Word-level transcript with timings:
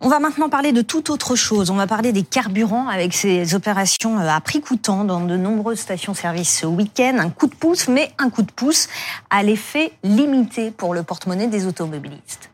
On 0.00 0.08
va 0.08 0.20
maintenant 0.20 0.48
parler 0.48 0.70
de 0.70 0.80
toute 0.80 1.10
autre 1.10 1.34
chose. 1.34 1.70
On 1.70 1.74
va 1.74 1.88
parler 1.88 2.12
des 2.12 2.22
carburants 2.22 2.86
avec 2.86 3.12
ces 3.14 3.56
opérations 3.56 4.20
euh, 4.20 4.28
à 4.28 4.40
prix 4.40 4.60
coûtant 4.60 5.02
dans 5.02 5.20
de 5.20 5.36
nombreuses 5.36 5.80
stations-service 5.80 6.60
ce 6.60 6.66
week-end. 6.66 7.16
Un 7.18 7.30
coup 7.30 7.48
de 7.48 7.54
pouce, 7.54 7.88
mais 7.88 8.12
un 8.18 8.30
coup 8.30 8.42
de 8.42 8.52
pouce 8.52 8.88
à 9.30 9.42
l'effet 9.42 9.90
limité 10.04 10.70
pour 10.70 10.94
le 10.94 11.02
porte-monnaie 11.02 11.48
des 11.48 11.66
automobilistes. 11.66 12.50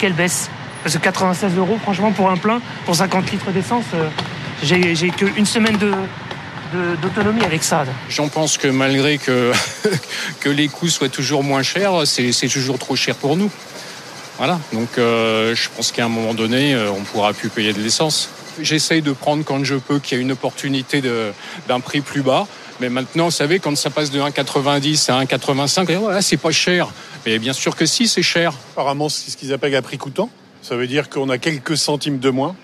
Quelle 0.00 0.14
baisse? 0.14 0.48
Parce 0.82 0.96
que 0.96 1.02
96 1.02 1.54
euros, 1.58 1.76
franchement, 1.82 2.12
pour 2.12 2.30
un 2.30 2.38
plein, 2.38 2.62
pour 2.86 2.96
50 2.96 3.30
litres 3.32 3.50
d'essence, 3.50 3.84
euh, 3.92 4.08
j'ai 4.62 5.10
qu'une 5.10 5.46
semaine 5.46 5.76
de, 5.76 5.92
d'autonomie 7.02 7.44
avec 7.44 7.62
ça. 7.62 7.84
J'en 8.08 8.28
pense 8.28 8.56
que 8.56 8.68
malgré 8.68 9.18
que, 9.18 9.52
que 10.40 10.48
les 10.48 10.68
coûts 10.68 10.88
soient 10.88 11.10
toujours 11.10 11.44
moins 11.44 11.62
chers, 11.62 12.06
c'est 12.06 12.48
toujours 12.48 12.78
trop 12.78 12.96
cher 12.96 13.16
pour 13.16 13.36
nous. 13.36 13.50
Voilà, 14.38 14.60
donc 14.74 14.98
euh, 14.98 15.54
je 15.54 15.70
pense 15.74 15.92
qu'à 15.92 16.04
un 16.04 16.08
moment 16.10 16.34
donné, 16.34 16.74
euh, 16.74 16.90
on 16.90 17.02
pourra 17.02 17.32
plus 17.32 17.48
payer 17.48 17.72
de 17.72 17.80
l'essence. 17.80 18.28
J'essaye 18.60 19.00
de 19.00 19.12
prendre 19.12 19.44
quand 19.44 19.64
je 19.64 19.76
peux 19.76 19.98
qu'il 19.98 20.16
y 20.16 20.20
a 20.20 20.22
une 20.22 20.32
opportunité 20.32 21.02
d'un 21.68 21.80
prix 21.80 22.02
plus 22.02 22.22
bas. 22.22 22.46
Mais 22.80 22.90
maintenant, 22.90 23.26
vous 23.26 23.30
savez, 23.30 23.58
quand 23.58 23.74
ça 23.76 23.88
passe 23.88 24.10
de 24.10 24.20
1,90 24.20 25.10
à 25.10 25.24
1,85, 25.24 25.96
voilà, 25.96 26.20
c'est 26.20 26.36
pas 26.36 26.50
cher. 26.50 26.88
Mais 27.24 27.38
bien 27.38 27.54
sûr 27.54 27.74
que 27.74 27.86
si, 27.86 28.08
c'est 28.08 28.22
cher. 28.22 28.52
Apparemment, 28.72 29.08
c'est 29.08 29.30
ce 29.30 29.36
qu'ils 29.38 29.54
appellent 29.54 29.74
à 29.74 29.82
prix 29.82 29.96
coûtant. 29.96 30.28
Ça 30.60 30.76
veut 30.76 30.86
dire 30.86 31.08
qu'on 31.08 31.30
a 31.30 31.38
quelques 31.38 31.78
centimes 31.78 32.18
de 32.18 32.28
moins. 32.28 32.54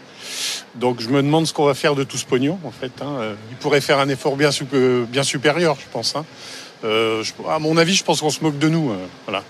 Donc 0.74 1.00
je 1.00 1.08
me 1.08 1.22
demande 1.22 1.46
ce 1.46 1.54
qu'on 1.54 1.64
va 1.64 1.74
faire 1.74 1.94
de 1.94 2.04
tout 2.04 2.18
ce 2.18 2.26
pognon, 2.26 2.58
en 2.64 2.70
fait. 2.70 2.92
Hein. 3.00 3.16
Euh, 3.20 3.34
il 3.50 3.56
pourrait 3.56 3.80
faire 3.80 3.98
un 3.98 4.08
effort 4.10 4.36
bien, 4.36 4.50
bien 5.08 5.22
supérieur, 5.22 5.76
je 5.80 5.90
pense. 5.90 6.16
Hein. 6.16 6.24
à 7.48 7.58
mon 7.58 7.78
avis, 7.78 7.94
je 7.94 8.04
pense 8.04 8.20
qu'on 8.20 8.30
se 8.30 8.42
moque 8.42 8.58
de 8.58 8.68
nous. 8.68 8.94
voilà. 9.26 9.42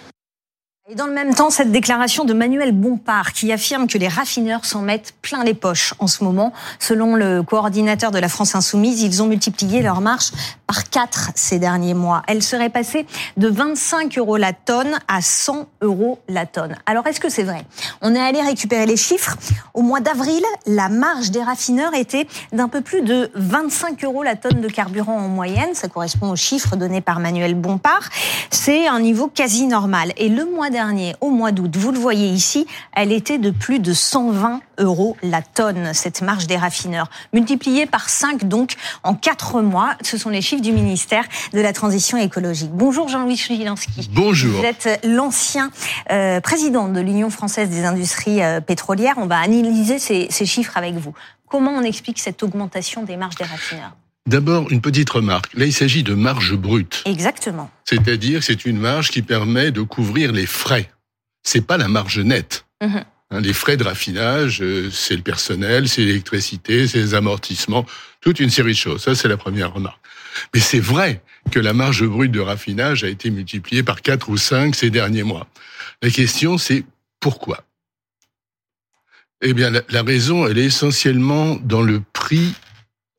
Et 0.93 0.95
dans 0.95 1.07
le 1.07 1.15
même 1.15 1.35
temps, 1.35 1.49
cette 1.49 1.73
déclaration 1.73 2.27
de 2.27 2.35
Manuel 2.35 2.73
Bompard 2.73 3.33
qui 3.33 3.51
affirme 3.51 3.87
que 3.87 3.97
les 3.97 4.09
raffineurs 4.09 4.67
s'en 4.67 4.83
mettent 4.83 5.15
plein 5.23 5.43
les 5.43 5.55
poches 5.55 5.95
en 6.01 6.07
ce 6.07 6.23
moment. 6.23 6.53
Selon 6.79 7.15
le 7.15 7.43
coordinateur 7.43 8.11
de 8.11 8.19
la 8.19 8.29
France 8.29 8.55
Insoumise, 8.55 9.01
ils 9.01 9.23
ont 9.23 9.27
multiplié 9.27 9.81
leur 9.81 10.03
marche 10.03 10.33
par 10.67 10.91
4 10.91 11.31
ces 11.35 11.59
derniers 11.59 11.95
mois. 11.95 12.23
Elle 12.29 12.43
serait 12.43 12.69
passée 12.69 13.07
de 13.39 13.49
25 13.49 14.19
euros 14.19 14.37
la 14.37 14.53
tonne 14.53 14.99
à 15.09 15.23
100 15.23 15.67
euros 15.81 16.19
la 16.29 16.45
tonne. 16.45 16.77
Alors 16.85 17.07
est-ce 17.07 17.21
que 17.21 17.31
c'est 17.31 17.45
vrai? 17.45 17.65
On 18.03 18.15
est 18.15 18.21
allé 18.21 18.43
récupérer 18.43 18.85
les 18.85 18.99
chiffres. 18.99 19.39
Au 19.73 19.81
mois 19.81 20.01
d'avril, 20.01 20.43
la 20.67 20.91
marge 20.91 21.31
des 21.31 21.43
raffineurs 21.43 21.95
était 21.95 22.27
d'un 22.53 22.69
peu 22.69 22.83
plus 22.83 23.01
de 23.01 23.31
25 23.35 24.05
euros 24.05 24.23
la 24.23 24.37
tonne 24.37 24.61
de 24.61 24.69
carburant 24.69 25.17
en 25.17 25.29
moyenne. 25.29 25.71
Ça 25.73 25.89
correspond 25.89 26.31
aux 26.31 26.37
chiffres 26.37 26.77
donnés 26.77 27.01
par 27.01 27.19
Manuel 27.19 27.55
Bompard. 27.55 28.11
C'est 28.51 28.87
un 28.87 29.01
niveau 29.01 29.29
quasi 29.29 29.67
normal. 29.67 30.13
Et 30.19 30.29
le 30.29 30.45
mois 30.45 30.69
dernier, 30.69 30.82
au 31.21 31.31
mois 31.31 31.53
d'août, 31.53 31.77
vous 31.77 31.93
le 31.93 31.99
voyez 31.99 32.29
ici, 32.29 32.67
elle 32.95 33.13
était 33.13 33.39
de 33.39 33.51
plus 33.51 33.79
de 33.79 33.93
120 33.93 34.61
euros 34.79 35.17
la 35.23 35.43
tonne, 35.43 35.93
cette 35.95 36.23
marge 36.23 36.47
des 36.47 36.57
raffineurs. 36.57 37.09
Multipliée 37.33 37.87
par 37.87 38.09
5 38.09 38.45
donc 38.45 38.75
en 39.03 39.15
4 39.15 39.63
mois, 39.63 39.95
ce 40.03 40.17
sont 40.17 40.31
les 40.31 40.41
chiffres 40.41 40.63
du 40.63 40.73
ministère 40.73 41.25
de 41.53 41.61
la 41.61 41.73
Transition 41.73 42.19
écologique. 42.19 42.71
Bonjour 42.73 43.09
Jean-Louis 43.09 43.37
Chilinski. 43.37 44.11
Bonjour. 44.13 44.61
Vous 44.61 44.65
êtes 44.65 45.01
l'ancien 45.05 45.71
euh, 46.11 46.41
président 46.41 46.89
de 46.89 47.01
l'Union 47.01 47.31
française 47.31 47.69
des 47.69 47.85
industries 47.85 48.43
euh, 48.43 48.61
pétrolières. 48.61 49.15
On 49.19 49.27
va 49.27 49.39
analyser 49.39 49.99
ces, 49.99 50.29
ces 50.31 50.47
chiffres 50.47 50.77
avec 50.77 50.95
vous. 50.95 51.15
Comment 51.49 51.73
on 51.73 51.83
explique 51.83 52.19
cette 52.19 52.43
augmentation 52.43 53.03
des 53.03 53.17
marges 53.17 53.37
des 53.37 53.45
raffineurs? 53.45 53.93
D'abord, 54.27 54.71
une 54.71 54.81
petite 54.81 55.11
remarque. 55.11 55.53
Là, 55.55 55.67
il 55.67 55.73
s'agit 55.73 56.03
de 56.03 56.15
marge 56.15 56.55
brute. 56.55 57.03
Exactement. 57.07 57.71
C'est-à-dire 57.85 58.39
que 58.39 58.45
c'est 58.45 58.65
une 58.65 58.79
marge 58.79 59.11
qui 59.11 59.23
permet 59.23 59.73
de 59.73 59.83
couvrir 59.83 60.33
les 60.33 60.47
frais. 60.47 60.91
C'est 61.43 61.67
pas 61.67 61.77
la 61.77 61.89
marge 61.89 62.21
nette. 62.21 62.65
Mhm. 62.81 63.05
Hein, 63.33 63.41
les 63.41 63.53
frais 63.53 63.77
de 63.77 63.85
raffinage, 63.85 64.63
euh, 64.63 64.91
c'est 64.93 65.17
le 65.17 65.23
personnel, 65.23 65.89
c'est 65.89 66.03
l'électricité, 66.03 66.87
c'est 66.87 66.99
les 66.99 67.15
amortissements, 67.15 67.85
toute 68.21 68.39
une 68.39 68.51
série 68.51 68.73
de 68.73 68.77
choses. 68.77 69.03
Ça, 69.03 69.15
c'est 69.15 69.29
la 69.29 69.37
première 69.37 69.73
remarque. 69.73 69.99
Mais 70.55 70.61
c'est 70.61 70.81
vrai 70.81 71.23
que 71.51 71.59
la 71.59 71.73
marge 71.73 72.05
brute 72.07 72.31
de 72.31 72.41
raffinage 72.41 73.05
a 73.05 73.09
été 73.09 73.31
multipliée 73.31 73.83
par 73.83 74.03
4 74.03 74.29
ou 74.29 74.37
5 74.37 74.75
ces 74.75 74.91
derniers 74.91 75.25
mois. 75.25 75.49
La 76.01 76.11
question, 76.11 76.59
c'est 76.59 76.85
pourquoi? 77.21 77.65
Eh 79.41 79.55
bien, 79.55 79.73
la 79.89 80.03
raison, 80.03 80.47
elle 80.47 80.59
est 80.59 80.67
essentiellement 80.67 81.57
dans 81.57 81.83
le 81.83 82.01
prix 82.13 82.55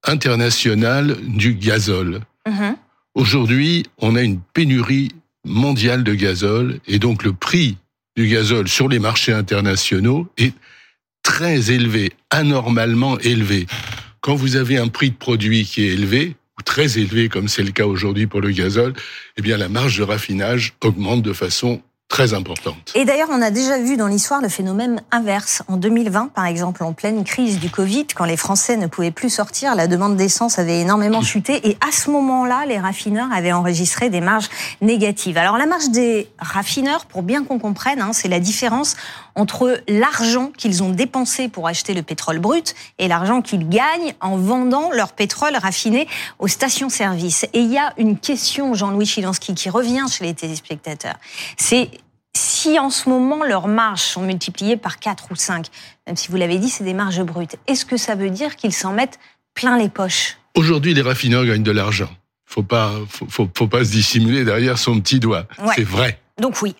international 0.03 1.17
du 1.21 1.53
gazole. 1.55 2.21
Mhm. 2.47 2.75
Aujourd'hui, 3.15 3.85
on 3.99 4.15
a 4.15 4.21
une 4.21 4.39
pénurie 4.53 5.09
mondiale 5.45 6.03
de 6.03 6.13
gazole 6.13 6.79
et 6.87 6.99
donc 6.99 7.23
le 7.23 7.33
prix 7.33 7.77
du 8.15 8.27
gazole 8.27 8.67
sur 8.67 8.89
les 8.89 8.99
marchés 8.99 9.33
internationaux 9.33 10.27
est 10.37 10.53
très 11.23 11.71
élevé, 11.71 12.13
anormalement 12.29 13.17
élevé. 13.19 13.65
Quand 14.21 14.35
vous 14.35 14.55
avez 14.55 14.77
un 14.77 14.87
prix 14.87 15.11
de 15.11 15.15
produit 15.15 15.65
qui 15.65 15.83
est 15.83 15.93
élevé, 15.93 16.35
ou 16.57 16.61
très 16.63 16.97
élevé 16.97 17.29
comme 17.29 17.47
c'est 17.47 17.63
le 17.63 17.71
cas 17.71 17.85
aujourd'hui 17.85 18.27
pour 18.27 18.41
le 18.41 18.51
gazole, 18.51 18.93
eh 19.37 19.41
bien 19.41 19.57
la 19.57 19.69
marge 19.69 19.97
de 19.97 20.03
raffinage 20.03 20.73
augmente 20.81 21.21
de 21.21 21.33
façon 21.33 21.81
très 22.07 22.35
importante. 22.35 22.91
Et 22.93 23.05
d'ailleurs, 23.05 23.29
on 23.31 23.41
a 23.41 23.49
déjà 23.49 23.79
vu 23.79 23.97
dans 23.97 24.05
l'histoire 24.05 24.39
le 24.39 24.49
phénomène 24.49 25.01
inverse. 25.11 25.63
En 25.67 25.77
2020, 25.77 26.27
par 26.27 26.45
exemple, 26.45 26.83
en 26.83 26.93
pleine 26.93 27.23
crise 27.23 27.59
du 27.59 27.71
Covid, 27.71 28.05
quand 28.13 28.25
les 28.25 28.37
Français 28.37 28.77
ne 28.77 28.85
pouvaient 28.85 29.09
plus 29.09 29.31
sortir, 29.31 29.73
la 29.73 29.87
demande 29.87 30.15
d'essence 30.15 30.59
avait 30.59 30.79
énormément 30.79 31.21
chuté. 31.21 31.67
Et 31.67 31.75
à 31.81 31.91
ce 31.91 32.11
moment-là, 32.11 32.65
les 32.67 32.77
raffineurs 32.77 33.29
avaient 33.33 33.51
enregistré 33.51 34.11
des 34.11 34.21
marges 34.21 34.49
négatives. 34.81 35.39
Alors 35.39 35.57
la 35.57 35.65
marge 35.65 35.89
des 35.89 36.27
raffineurs, 36.37 37.05
pour 37.07 37.23
bien 37.23 37.43
qu'on 37.43 37.57
comprenne, 37.57 37.99
hein, 37.99 38.11
c'est 38.13 38.27
la 38.27 38.39
différence 38.39 38.95
entre 39.35 39.81
l'argent 39.87 40.51
qu'ils 40.57 40.83
ont 40.83 40.89
dépensé 40.89 41.49
pour 41.49 41.67
acheter 41.67 41.93
le 41.93 42.03
pétrole 42.03 42.39
brut 42.39 42.75
et 42.99 43.07
l'argent 43.07 43.41
qu'ils 43.41 43.67
gagnent 43.67 44.13
en 44.21 44.37
vendant 44.37 44.91
leur 44.91 45.13
pétrole 45.13 45.55
raffiné 45.55 46.07
aux 46.39 46.47
stations-service. 46.47 47.45
Et 47.53 47.59
il 47.59 47.71
y 47.71 47.77
a 47.77 47.93
une 47.97 48.17
question, 48.17 48.73
Jean-Louis 48.73 49.05
Chilansky, 49.05 49.55
qui 49.55 49.69
revient 49.69 50.05
chez 50.11 50.25
les 50.25 50.33
téléspectateurs. 50.33 51.15
C'est 51.57 51.89
si 52.35 52.79
en 52.79 52.89
ce 52.89 53.09
moment 53.09 53.43
leurs 53.43 53.67
marges 53.67 54.01
sont 54.01 54.21
multipliées 54.21 54.77
par 54.77 54.99
4 54.99 55.27
ou 55.31 55.35
5, 55.35 55.67
même 56.07 56.15
si 56.15 56.29
vous 56.29 56.37
l'avez 56.37 56.57
dit, 56.57 56.69
c'est 56.69 56.83
des 56.83 56.93
marges 56.93 57.21
brutes, 57.21 57.57
est-ce 57.67 57.85
que 57.85 57.97
ça 57.97 58.15
veut 58.15 58.29
dire 58.29 58.55
qu'ils 58.55 58.73
s'en 58.73 58.93
mettent 58.93 59.19
plein 59.53 59.77
les 59.77 59.89
poches? 59.89 60.37
Aujourd'hui, 60.55 60.93
les 60.93 61.01
raffineurs 61.01 61.45
gagnent 61.45 61.63
de 61.63 61.71
l'argent. 61.71 62.09
Faut 62.45 62.63
pas, 62.63 62.91
faut, 63.07 63.49
faut, 63.55 63.67
pas 63.67 63.83
se 63.83 63.91
dissimuler 63.91 64.43
derrière 64.43 64.77
son 64.77 64.99
petit 64.99 65.19
doigt. 65.19 65.47
C'est 65.75 65.83
vrai. 65.83 66.19
Donc 66.39 66.61
oui. 66.61 66.75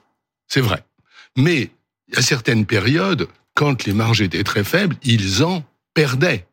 C'est 0.47 0.61
vrai. 0.61 0.83
Mais 1.35 1.71
à 2.15 2.21
certaines 2.21 2.65
périodes, 2.65 3.27
quand 3.55 3.85
les 3.85 3.93
marges 3.93 4.21
étaient 4.21 4.43
très 4.43 4.63
faibles, 4.63 4.95
ils 5.03 5.43
en 5.43 5.63
perdaient. 5.93 6.45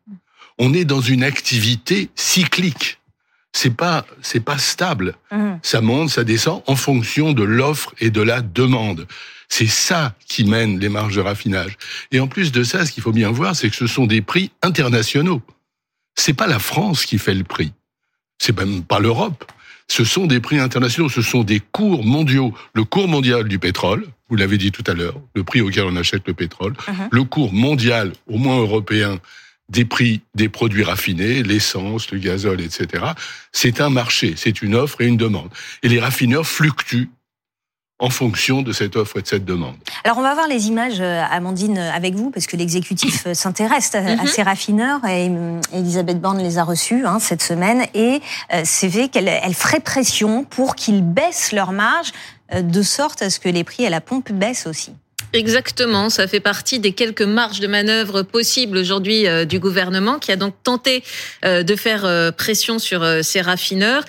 On 0.57 0.73
est 0.73 0.85
dans 0.85 1.01
une 1.01 1.23
activité 1.23 2.09
cyclique. 2.15 2.99
C'est 3.53 3.75
pas, 3.75 4.05
c'est 4.21 4.39
pas 4.39 4.57
stable. 4.57 5.15
Mmh. 5.31 5.53
Ça 5.61 5.81
monte, 5.81 6.09
ça 6.09 6.23
descend 6.23 6.63
en 6.67 6.75
fonction 6.75 7.33
de 7.33 7.43
l'offre 7.43 7.93
et 7.99 8.09
de 8.09 8.21
la 8.21 8.41
demande. 8.41 9.07
C'est 9.49 9.67
ça 9.67 10.15
qui 10.27 10.45
mène 10.45 10.79
les 10.79 10.87
marges 10.87 11.15
de 11.15 11.21
raffinage. 11.21 11.77
Et 12.11 12.21
en 12.21 12.27
plus 12.27 12.53
de 12.53 12.63
ça, 12.63 12.85
ce 12.85 12.91
qu'il 12.93 13.03
faut 13.03 13.11
bien 13.11 13.31
voir, 13.31 13.55
c'est 13.55 13.69
que 13.69 13.75
ce 13.75 13.87
sont 13.87 14.05
des 14.05 14.21
prix 14.21 14.51
internationaux. 14.61 15.41
C'est 16.15 16.33
pas 16.33 16.47
la 16.47 16.59
France 16.59 17.05
qui 17.05 17.17
fait 17.17 17.33
le 17.33 17.43
prix. 17.43 17.73
C'est 18.37 18.57
même 18.57 18.83
pas 18.83 18.99
l'Europe. 18.99 19.43
Ce 19.87 20.03
sont 20.03 20.27
des 20.27 20.39
prix 20.39 20.59
internationaux, 20.59 21.09
ce 21.09 21.21
sont 21.21 21.43
des 21.43 21.59
cours 21.59 22.05
mondiaux. 22.05 22.53
Le 22.73 22.83
cours 22.83 23.07
mondial 23.07 23.47
du 23.47 23.59
pétrole, 23.59 24.05
vous 24.29 24.35
l'avez 24.35 24.57
dit 24.57 24.71
tout 24.71 24.83
à 24.87 24.93
l'heure, 24.93 25.19
le 25.35 25.43
prix 25.43 25.61
auquel 25.61 25.83
on 25.83 25.95
achète 25.95 26.27
le 26.27 26.33
pétrole, 26.33 26.73
uh-huh. 26.73 27.09
le 27.11 27.23
cours 27.23 27.53
mondial, 27.53 28.13
au 28.27 28.37
moins 28.37 28.57
européen, 28.57 29.19
des 29.69 29.85
prix 29.85 30.21
des 30.35 30.49
produits 30.49 30.83
raffinés, 30.83 31.43
l'essence, 31.43 32.11
le 32.11 32.19
gazole, 32.19 32.61
etc. 32.61 33.05
C'est 33.51 33.81
un 33.81 33.89
marché, 33.89 34.33
c'est 34.35 34.61
une 34.61 34.75
offre 34.75 35.01
et 35.01 35.07
une 35.07 35.17
demande. 35.17 35.49
Et 35.81 35.89
les 35.89 35.99
raffineurs 35.99 36.45
fluctuent 36.45 37.09
en 38.01 38.09
fonction 38.09 38.63
de 38.63 38.73
cette 38.73 38.95
offre 38.95 39.19
et 39.19 39.21
de 39.21 39.27
cette 39.27 39.45
demande. 39.45 39.75
Alors 40.03 40.17
on 40.17 40.23
va 40.23 40.33
voir 40.33 40.47
les 40.47 40.67
images, 40.67 40.99
euh, 40.99 41.21
Amandine, 41.29 41.77
avec 41.77 42.15
vous, 42.15 42.31
parce 42.31 42.47
que 42.47 42.57
l'exécutif 42.57 43.27
euh, 43.27 43.33
s'intéresse 43.35 43.93
à, 43.93 44.01
mhm. 44.01 44.25
ces 44.25 44.41
raffineurs 44.41 45.05
et 45.05 45.29
euh, 45.29 45.61
Elisabeth 45.71 46.19
Borne 46.19 46.41
les 46.41 46.57
a 46.57 46.63
reçus 46.63 47.05
hein, 47.05 47.19
cette 47.19 47.43
semaine 47.43 47.85
et 47.93 48.21
c'est 48.63 48.87
vrai 48.87 49.07
qu'elle 49.07 49.27
elle 49.27 49.53
ferait 49.53 49.79
pression 49.79 50.43
pour 50.43 50.75
qu'ils 50.75 51.03
baissent 51.03 51.51
leurs 51.51 51.71
marges 51.71 52.11
de 52.51 52.81
sorte 52.81 53.21
à 53.21 53.29
ce 53.29 53.39
que 53.39 53.49
les 53.49 53.63
prix 53.63 53.85
à 53.85 53.91
la 53.91 54.01
pompe 54.01 54.31
baissent 54.31 54.65
aussi. 54.65 54.93
Exactement, 55.33 56.09
ça 56.09 56.27
fait 56.27 56.39
partie 56.39 56.79
des 56.79 56.93
quelques 56.93 57.21
marges 57.21 57.59
de 57.59 57.67
manœuvre 57.67 58.23
possibles 58.23 58.77
aujourd'hui 58.77 59.25
du 59.45 59.59
gouvernement 59.59 60.17
qui 60.17 60.31
a 60.31 60.35
donc 60.35 60.55
tenté 60.63 61.03
de 61.43 61.75
faire 61.75 62.33
pression 62.35 62.79
sur 62.79 63.05
ces 63.23 63.41
raffineurs. 63.41 64.03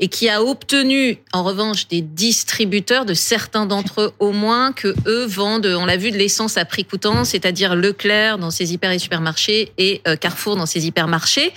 Et 0.00 0.08
qui 0.08 0.28
a 0.28 0.42
obtenu 0.42 1.18
en 1.32 1.42
revanche 1.42 1.88
des 1.88 2.00
distributeurs 2.00 3.04
de 3.04 3.14
certains 3.14 3.66
d'entre 3.66 4.00
eux 4.00 4.12
au 4.18 4.32
moins 4.32 4.72
que 4.72 4.94
eux 5.06 5.26
vendent, 5.26 5.66
on 5.66 5.86
l'a 5.86 5.96
vu, 5.96 6.10
de 6.10 6.16
l'essence 6.16 6.56
à 6.56 6.64
prix 6.64 6.84
coûtant, 6.84 7.24
c'est-à-dire 7.24 7.74
Leclerc 7.74 8.38
dans 8.38 8.50
ses 8.50 8.72
hyper 8.72 8.90
et 8.92 8.98
supermarchés 8.98 9.72
et 9.78 10.00
euh, 10.06 10.16
Carrefour 10.16 10.56
dans 10.56 10.66
ses 10.66 10.86
hypermarchés. 10.86 11.52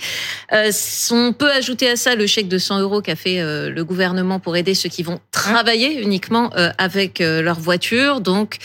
Euh, 0.52 0.70
on 1.10 1.32
peut 1.32 1.50
ajouter 1.50 1.88
à 1.88 1.96
ça 1.96 2.14
le 2.14 2.26
chèque 2.26 2.48
de 2.48 2.58
100 2.58 2.80
euros 2.80 3.00
qu'a 3.00 3.16
fait 3.16 3.40
euh, 3.40 3.70
le 3.70 3.84
gouvernement 3.84 4.40
pour 4.40 4.56
aider 4.56 4.74
ceux 4.74 4.88
qui 4.88 5.02
vont 5.02 5.20
travailler 5.30 6.00
uniquement 6.02 6.50
avec 6.78 7.20
leur 7.20 7.58
voiture. 7.58 8.20
Donc, 8.20 8.58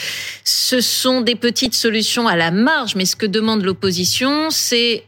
ce 0.43 0.81
sont 0.81 1.21
des 1.21 1.35
petites 1.35 1.73
solutions 1.73 2.27
à 2.27 2.35
la 2.35 2.51
marge, 2.51 2.95
mais 2.95 3.05
ce 3.05 3.15
que 3.15 3.25
demande 3.25 3.63
l'opposition, 3.63 4.49
c'est 4.49 5.03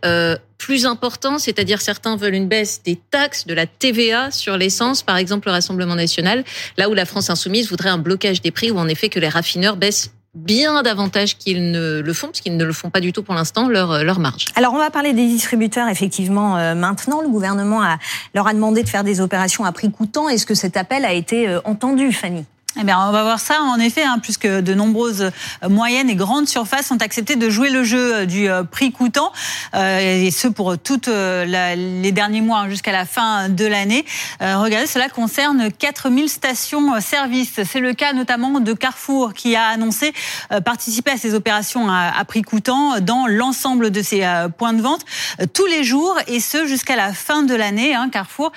plus 0.60 0.86
important, 0.86 1.40
c'est-à-dire 1.40 1.82
certains 1.82 2.16
veulent 2.16 2.36
une 2.36 2.48
baisse 2.48 2.84
des 2.84 3.00
taxes, 3.10 3.48
de 3.48 3.56
la 3.56 3.66
TVA 3.66 4.30
sur 4.30 4.58
l'essence, 4.58 5.02
par 5.02 5.18
exemple 5.18 5.48
le 5.48 5.54
Rassemblement 5.54 5.96
national, 5.96 6.44
là 6.78 6.90
où 6.90 6.94
la 6.94 7.06
France 7.06 7.32
insoumise 7.32 7.70
voudrait 7.70 7.90
un 7.90 7.98
blocage 7.98 8.42
des 8.44 8.52
prix, 8.52 8.70
ou 8.70 8.78
en 8.78 8.88
effet 8.88 9.10
que 9.10 9.20
les 9.20 9.30
raffineurs 9.30 9.78
baissent 9.78 10.12
bien 10.36 10.84
davantage 10.84 11.38
qu'ils 11.38 11.72
ne 11.72 12.02
le 12.02 12.14
font, 12.14 12.28
parce 12.28 12.42
qu'ils 12.42 12.58
ne 12.58 12.64
le 12.64 12.74
font 12.74 12.90
pas 12.90 13.00
du 13.00 13.14
tout 13.14 13.24
pour 13.24 13.34
l'instant, 13.34 13.68
leur, 13.68 14.04
leur 14.04 14.20
marge. 14.20 14.46
Alors 14.56 14.74
on 14.74 14.78
va 14.78 14.92
parler 14.92 15.14
des 15.14 15.26
distributeurs 15.26 15.88
effectivement 15.88 16.58
euh, 16.58 16.76
maintenant. 16.76 17.22
Le 17.22 17.30
gouvernement 17.30 17.82
leur 18.36 18.48
a 18.48 18.54
demandé 18.54 18.84
de 18.84 18.90
faire 18.90 19.04
des 19.04 19.22
opérations 19.22 19.66
à 19.66 19.72
prix 19.72 19.90
coûtant. 19.90 20.30
Est-ce 20.30 20.46
que 20.46 20.54
cet 20.54 20.78
appel 20.78 21.04
a 21.06 21.14
été 21.14 21.48
euh, 21.48 21.62
entendu, 21.64 22.12
Fanny? 22.12 22.46
Eh 22.82 22.86
bien, 22.86 22.98
on 23.06 23.12
va 23.12 23.24
voir 23.24 23.40
ça 23.40 23.62
en 23.62 23.78
effet, 23.78 24.04
hein, 24.04 24.20
puisque 24.22 24.48
de 24.48 24.74
nombreuses 24.74 25.32
euh, 25.64 25.70
moyennes 25.70 26.10
et 26.10 26.16
grandes 26.16 26.48
surfaces 26.48 26.92
ont 26.92 26.98
accepté 26.98 27.36
de 27.36 27.50
jouer 27.50 27.70
le 27.70 27.84
jeu 27.84 28.16
euh, 28.16 28.26
du 28.26 28.50
euh, 28.50 28.64
prix 28.64 28.94
coûtant, 28.94 29.34
et 29.74 30.32
ce 30.32 30.48
pour 30.48 30.78
toutes 30.78 31.08
les 31.08 32.12
derniers 32.12 32.42
mois 32.42 32.60
hein, 32.60 32.70
jusqu'à 32.70 32.92
la 32.92 33.06
fin 33.06 33.50
de 33.50 33.66
l'année. 33.66 34.06
regardez, 34.40 34.88
cela 34.88 35.10
concerne 35.10 35.72
4000 35.72 36.30
stations-service. 36.30 37.60
C'est 37.64 37.80
le 37.80 37.94
cas 37.94 38.14
notamment 38.14 38.60
de 38.60 38.74
Carrefour 38.74 39.34
qui 39.34 39.56
a 39.56 39.68
annoncé 39.68 40.14
participer 40.66 41.12
à 41.12 41.18
ces 41.18 41.34
opérations 41.34 41.90
à, 41.90 42.24
prix 42.26 42.42
coûtant 42.42 43.00
dans 43.00 43.28
l'ensemble 43.28 43.92
de 43.92 44.02
ses 44.02 44.26
points 44.58 44.74
de 44.74 44.82
vente 44.82 45.06
tous 45.54 45.66
les 45.66 45.84
jours, 45.84 46.18
et 46.28 46.40
ce 46.40 46.66
jusqu'à 46.66 46.96
la 46.96 47.14
fin 47.14 47.44
de 47.44 47.56
l'année. 47.56 47.94
Hein, 47.94 48.10
Carrefour 48.10 48.52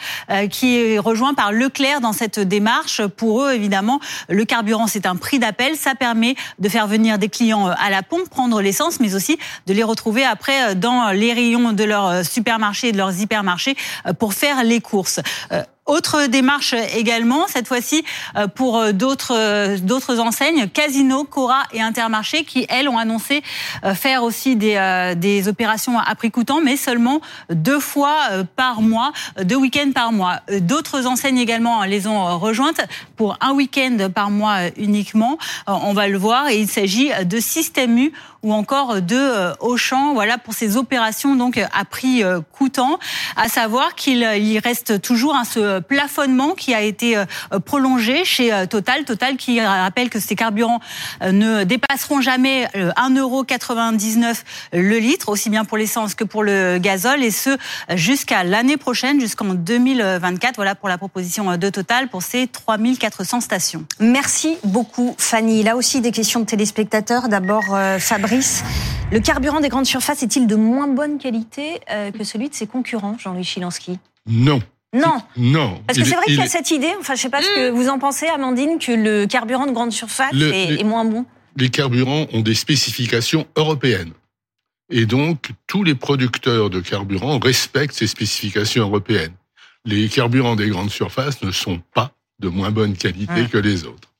qui 0.51 0.77
est 0.77 0.99
rejoint 0.99 1.35
par 1.35 1.53
Leclerc 1.53 2.01
dans 2.01 2.13
cette 2.13 2.41
démarche. 2.41 3.03
Pour 3.07 3.43
eux, 3.43 3.53
évidemment, 3.53 4.01
le 4.29 4.45
carburant, 4.45 4.87
c'est 4.87 5.07
un 5.07 5.17
prix 5.17 5.39
d'appel. 5.39 5.77
Ça 5.77 5.95
permet 5.95 6.35
de 6.59 6.69
faire 6.69 6.87
venir 6.87 7.19
des 7.19 7.29
clients 7.29 7.69
euh, 7.69 7.75
à 7.79 7.91
la 7.91 8.03
pompe, 8.03 8.29
prendre 8.29 8.61
l'essence, 8.61 9.01
mais 9.01 9.15
aussi 9.15 9.39
de 9.67 9.73
les 9.73 9.83
retrouver 9.83 10.25
après 10.25 10.71
euh, 10.71 10.75
dans 10.75 11.11
les 11.11 11.33
rayons 11.33 11.73
de 11.73 11.85
leurs 11.85 12.07
euh, 12.07 12.23
supermarchés 12.23 12.89
et 12.89 12.93
de 12.93 12.99
leurs 12.99 13.21
hypermarchés 13.21 13.77
pour 14.19 14.35
faire 14.35 14.65
les 14.65 14.81
courses. 14.81 15.21
Autre 15.93 16.25
démarche 16.27 16.75
également, 16.97 17.47
cette 17.49 17.69
fois-ci 17.69 18.03
euh, 18.39 18.47
pour 18.47 18.79
euh, 18.79 18.93
d'autres 18.93 19.35
euh, 19.37 19.77
d'autres 19.77 20.21
enseignes, 20.21 20.67
Casino, 20.69 21.25
Cora 21.25 21.65
et 21.75 21.83
Intermarché, 21.83 22.45
qui 22.45 22.65
elles 22.71 22.89
ont 22.89 22.97
annoncé 22.97 23.43
faire 23.95 24.23
aussi 24.23 24.57
des, 24.57 25.13
des 25.17 25.49
opérations 25.49 25.99
à 25.99 26.15
prix 26.15 26.31
coûtant, 26.31 26.61
mais 26.63 26.77
seulement 26.77 27.21
deux 27.51 27.81
fois 27.81 28.17
par 28.57 28.81
mois, 28.81 29.13
deux 29.43 29.57
week-ends 29.57 29.91
par 29.95 30.13
mois. 30.13 30.41
D'autres 30.61 31.07
enseignes 31.07 31.39
également 31.39 31.85
les 31.85 32.07
ont 32.07 32.39
rejointes 32.39 32.81
pour 33.17 33.37
un 33.41 33.53
week-end 33.53 34.09
par 34.15 34.31
mois 34.31 34.69
uniquement. 34.77 35.37
On 35.67 35.93
va 35.93 36.09
le 36.09 36.17
voir, 36.17 36.49
et 36.49 36.61
il 36.61 36.69
s'agit 36.69 37.11
de 37.25 37.41
Système 37.41 37.99
U 37.99 38.13
ou 38.43 38.53
encore 38.53 39.03
de 39.03 39.53
Auchan. 39.61 40.15
Voilà 40.15 40.39
pour 40.39 40.55
ces 40.55 40.77
opérations 40.77 41.35
donc 41.35 41.59
à 41.59 41.85
prix 41.85 42.23
coûtant. 42.53 42.99
À 43.37 43.49
savoir 43.49 43.95
qu'il 43.95 44.25
reste 44.63 45.01
toujours 45.01 45.35
un 45.35 45.45
ce 45.45 45.82
plafonnement 45.83 46.55
qui 46.55 46.75
a 46.75 46.81
été 46.83 47.17
euh, 47.17 47.25
prolongé 47.65 48.25
chez 48.25 48.53
euh, 48.53 48.67
Total. 48.67 49.05
Total 49.05 49.37
qui 49.37 49.61
rappelle 49.61 50.11
que 50.11 50.21
ces 50.21 50.35
carburants 50.35 50.81
euh, 51.23 51.33
ne 51.33 51.65
dépasseront 51.65 52.21
jamais 52.21 52.67
1,99€ 52.75 54.43
le 54.73 54.99
litre, 54.99 55.29
aussi 55.29 55.51
bien 55.51 55.65
pour 55.65 55.77
l'essence 55.77 56.15
que 56.15 56.25
pour 56.25 56.43
le 56.43 56.79
gazole, 56.79 57.23
et 57.23 57.31
ce 57.31 57.57
jusqu'à 57.95 58.45
l'année 58.45 58.77
prochaine, 58.77 59.21
jusqu'en 59.21 59.55
2024. 59.55 60.57
Voilà 60.57 60.75
pour 60.75 60.89
la 60.89 60.99
proposition 60.99 61.57
de 61.57 61.71
Total 61.71 62.09
pour 62.09 62.23
ces 62.23 62.47
3400 62.47 63.41
stations. 63.41 63.85
Merci 64.01 64.57
beaucoup 64.65 65.15
Fanny. 65.19 65.63
Là 65.63 65.77
aussi 65.77 66.01
des 66.01 66.13
questions 66.13 66.41
de 66.41 66.47
téléspectateurs. 66.47 67.29
D'abord 67.29 67.65
Fabrice. 67.99 68.63
Le 69.11 69.21
carburant 69.21 69.61
des 69.61 69.69
grandes 69.69 69.87
surfaces 69.87 70.23
est-il 70.23 70.47
de 70.47 70.57
moins 70.57 70.87
bonne 70.87 71.19
qualité 71.19 71.81
que 72.17 72.25
celui 72.25 72.49
de 72.49 72.55
ses 72.55 72.67
concurrents, 72.67 73.17
Jean-Louis 73.19 73.45
Chilansky 73.45 73.99
Non. 74.27 74.61
Non. 74.95 75.23
Non. 75.37 75.83
Parce 75.87 75.99
que 75.99 76.05
c'est 76.05 76.15
vrai 76.15 76.27
qu'il 76.27 76.37
y 76.37 76.43
a 76.43 76.47
cette 76.47 76.71
idée, 76.71 76.93
enfin 77.01 77.15
je 77.15 77.23
sais 77.23 77.31
pas 77.31 77.43
ce 77.43 77.49
que 77.55 77.71
mm. 77.71 77.75
vous 77.75 77.89
en 77.89 77.99
pensez 77.99 78.27
Amandine, 78.27 78.79
que 78.79 78.93
le 78.93 79.27
carburant 79.27 79.67
de 79.67 79.73
grande 79.73 79.93
surface 79.93 80.35
est, 80.35 80.85
moins 80.85 81.05
bon. 81.05 81.25
Les 81.57 81.71
carburants 81.71 82.27
ont 82.33 82.41
des 82.41 82.55
spécifications 82.55 83.47
européennes. 83.57 84.13
Et 84.91 85.07
donc, 85.07 85.51
tous 85.67 85.85
les 85.85 85.95
producteurs 85.95 86.69
de 86.69 86.81
carburant 86.81 87.39
respectent 87.39 87.95
ces 87.95 88.07
spécifications 88.07 88.83
européennes. 88.83 89.33
Les 89.87 90.09
carburants 90.09 90.57
des 90.57 90.69
grandes 90.69 90.91
surfaces 90.91 91.43
ne 91.43 91.51
sont 91.51 91.81
pas 91.95 92.13
de 92.41 92.49
moins 92.49 92.71
bonne 92.71 92.95
qualité 92.95 93.47
que 93.51 93.59
les 93.59 93.85
autres. 93.85 94.12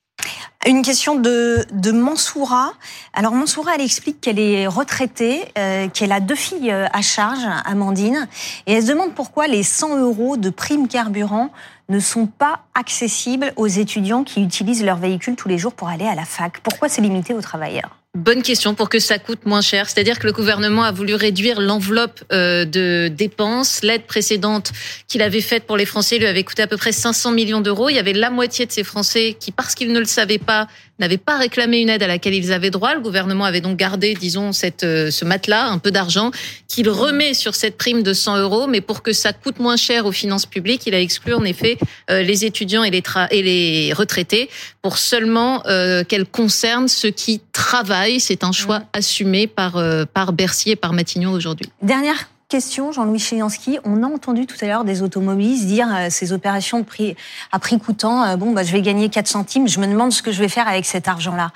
Une 0.65 0.81
question 0.81 1.15
de, 1.15 1.65
de 1.73 1.91
Mansoura. 1.91 2.71
Alors 3.13 3.33
Mansoura, 3.33 3.71
elle 3.75 3.81
explique 3.81 4.21
qu'elle 4.21 4.39
est 4.39 4.65
retraitée, 4.65 5.43
euh, 5.57 5.89
qu'elle 5.89 6.13
a 6.13 6.21
deux 6.21 6.35
filles 6.35 6.71
euh, 6.71 6.87
à 6.93 7.01
charge, 7.01 7.45
Amandine, 7.65 8.29
et 8.65 8.73
elle 8.73 8.83
se 8.83 8.87
demande 8.87 9.13
pourquoi 9.13 9.47
les 9.47 9.63
100 9.63 9.97
euros 9.97 10.37
de 10.37 10.49
prime 10.49 10.87
carburant 10.87 11.51
ne 11.89 11.99
sont 11.99 12.27
pas 12.27 12.61
accessibles 12.75 13.51
aux 13.57 13.67
étudiants 13.67 14.23
qui 14.23 14.41
utilisent 14.41 14.85
leur 14.85 14.97
véhicule 14.97 15.35
tous 15.35 15.49
les 15.49 15.57
jours 15.57 15.73
pour 15.73 15.89
aller 15.89 16.07
à 16.07 16.15
la 16.15 16.23
fac. 16.23 16.61
Pourquoi 16.61 16.87
c'est 16.87 17.01
limité 17.01 17.33
aux 17.33 17.41
travailleurs 17.41 18.02
Bonne 18.15 18.43
question 18.43 18.75
pour 18.75 18.89
que 18.89 18.99
ça 18.99 19.17
coûte 19.17 19.47
moins 19.47 19.61
cher. 19.61 19.89
C'est-à-dire 19.89 20.19
que 20.19 20.27
le 20.27 20.33
gouvernement 20.33 20.83
a 20.83 20.91
voulu 20.91 21.15
réduire 21.15 21.59
l'enveloppe 21.59 22.23
euh, 22.31 22.63
de 22.63 23.07
dépenses. 23.07 23.81
L'aide 23.81 24.03
précédente 24.03 24.71
qu'il 25.07 25.23
avait 25.23 25.41
faite 25.41 25.63
pour 25.63 25.77
les 25.77 25.87
Français 25.87 26.19
lui 26.19 26.27
avait 26.27 26.43
coûté 26.43 26.61
à 26.61 26.67
peu 26.67 26.77
près 26.77 26.91
500 26.91 27.31
millions 27.31 27.59
d'euros. 27.59 27.89
Il 27.89 27.95
y 27.95 27.99
avait 27.99 28.13
la 28.13 28.29
moitié 28.29 28.67
de 28.67 28.71
ces 28.71 28.83
Français 28.83 29.35
qui, 29.39 29.51
parce 29.51 29.73
qu'ils 29.73 29.91
ne 29.91 29.97
le 29.97 30.05
savaient 30.05 30.37
pas, 30.37 30.67
n'avaient 30.99 31.17
pas 31.17 31.39
réclamé 31.39 31.79
une 31.79 31.89
aide 31.89 32.03
à 32.03 32.07
laquelle 32.07 32.35
ils 32.35 32.53
avaient 32.53 32.69
droit. 32.69 32.93
Le 32.93 33.01
gouvernement 33.01 33.45
avait 33.45 33.61
donc 33.61 33.77
gardé, 33.77 34.13
disons, 34.13 34.51
cette, 34.51 34.83
euh, 34.83 35.09
ce 35.09 35.25
matelas, 35.25 35.65
un 35.65 35.79
peu 35.79 35.89
d'argent, 35.89 36.29
qu'il 36.67 36.89
remet 36.89 37.33
sur 37.33 37.55
cette 37.55 37.79
prime 37.79 38.03
de 38.03 38.13
100 38.13 38.37
euros. 38.37 38.67
Mais 38.67 38.81
pour 38.81 39.01
que 39.01 39.11
ça 39.11 39.33
coûte 39.33 39.57
moins 39.57 39.75
cher 39.75 40.05
aux 40.05 40.11
finances 40.11 40.45
publiques, 40.45 40.83
il 40.85 40.93
a 40.93 40.99
exclu 40.99 41.33
en 41.33 41.43
effet 41.43 41.79
euh, 42.11 42.21
les 42.21 42.45
étudiants 42.45 42.83
et 42.83 42.91
les, 42.91 43.01
et 43.31 43.41
les 43.41 43.91
retraités 43.91 44.51
pour 44.83 44.99
seulement 44.99 45.63
qu'elle 46.09 46.25
concerne 46.25 46.89
ceux 46.89 47.09
qui 47.09 47.39
travaillent 47.53 48.02
c'est 48.19 48.43
un 48.43 48.51
choix 48.51 48.83
assumé 48.93 49.47
par, 49.47 49.77
euh, 49.77 50.05
par 50.05 50.33
Bercy 50.33 50.71
et 50.71 50.75
par 50.75 50.93
Matignon 50.93 51.31
aujourd'hui. 51.31 51.69
Dernière 51.81 52.29
question, 52.49 52.91
Jean-Louis 52.91 53.19
Chéliansky. 53.19 53.79
On 53.83 54.03
a 54.03 54.07
entendu 54.07 54.45
tout 54.45 54.57
à 54.61 54.67
l'heure 54.67 54.83
des 54.83 55.01
automobilistes 55.01 55.65
dire 55.65 55.87
euh, 55.91 56.07
ces 56.09 56.33
opérations 56.33 56.79
de 56.79 56.85
prix 56.85 57.15
à 57.51 57.59
prix 57.59 57.79
coûtant, 57.79 58.23
euh, 58.23 58.35
bon, 58.35 58.51
bah, 58.51 58.63
je 58.63 58.71
vais 58.71 58.81
gagner 58.81 59.09
4 59.09 59.27
centimes, 59.27 59.67
je 59.67 59.79
me 59.79 59.87
demande 59.87 60.11
ce 60.11 60.21
que 60.21 60.31
je 60.31 60.39
vais 60.39 60.49
faire 60.49 60.67
avec 60.67 60.85
cet 60.85 61.07
argent-là. 61.07 61.51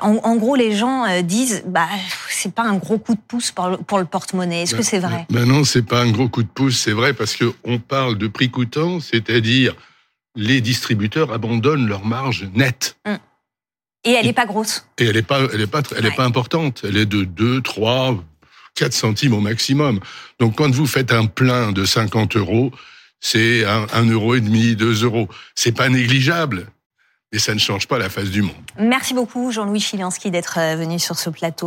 en, 0.00 0.36
gros, 0.36 0.54
les 0.54 0.76
gens 0.76 1.04
disent, 1.22 1.64
bah, 1.66 1.88
c'est 2.28 2.52
pas 2.52 2.62
un 2.62 2.76
gros 2.76 2.98
coup 2.98 3.14
de 3.14 3.20
pouce 3.26 3.50
pour 3.50 3.68
le, 3.68 3.76
pour 3.78 3.98
le 3.98 4.04
porte-monnaie. 4.04 4.62
Est-ce 4.62 4.74
que 4.74 4.82
c'est 4.82 5.00
vrai? 5.00 5.26
ben 5.30 5.46
Non, 5.46 5.64
c'est 5.64 5.82
pas 5.82 6.00
un 6.00 6.10
gros 6.10 6.28
coup 6.28 6.42
de 6.42 6.48
pouce, 6.48 6.78
c'est 6.78 6.92
vrai, 6.92 7.12
parce 7.12 7.36
qu'on 7.36 7.78
parle 7.78 8.16
de 8.18 8.28
prix 8.28 8.50
coûtant, 8.50 9.00
c'est-à-dire 9.00 9.74
les 10.36 10.60
distributeurs 10.60 11.32
abandonnent 11.32 11.88
leur 11.88 12.04
marge 12.04 12.48
nette. 12.54 12.96
Hum. 13.06 13.18
Et 14.04 14.12
elle 14.12 14.26
n'est 14.26 14.32
pas 14.32 14.46
grosse. 14.46 14.86
Et 14.98 15.04
elle 15.04 15.16
n'est 15.16 15.22
pas, 15.22 15.40
elle 15.52 15.60
est 15.60 15.66
pas, 15.66 15.82
elle 15.96 16.06
est 16.06 16.14
pas 16.14 16.24
importante. 16.24 16.82
Elle 16.84 16.96
est 16.96 17.06
de 17.06 17.24
2, 17.24 17.60
3, 17.62 18.22
4 18.76 18.92
centimes 18.92 19.34
au 19.34 19.40
maximum. 19.40 20.00
Donc 20.38 20.56
quand 20.56 20.72
vous 20.72 20.86
faites 20.86 21.12
un 21.12 21.26
plein 21.26 21.72
de 21.72 21.84
50 21.84 22.36
euros, 22.36 22.70
c'est 23.20 23.64
un, 23.64 24.04
euro 24.04 24.34
et 24.34 24.40
demi, 24.40 24.76
2 24.76 25.04
euros. 25.04 25.28
C'est 25.54 25.72
pas 25.72 25.88
négligeable. 25.88 26.68
Et 27.32 27.40
ça 27.40 27.54
ne 27.54 27.58
change 27.58 27.88
pas 27.88 27.98
la 27.98 28.08
face 28.08 28.30
du 28.30 28.42
monde. 28.42 28.54
Merci 28.78 29.12
beaucoup 29.12 29.50
Jean-Louis 29.50 29.80
Chilansky 29.80 30.30
d'être 30.30 30.58
euh, 30.58 30.76
venu 30.76 31.00
sur 31.00 31.18
ce 31.18 31.28
plateau. 31.28 31.64